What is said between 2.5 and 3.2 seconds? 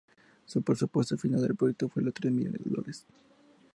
de dólares.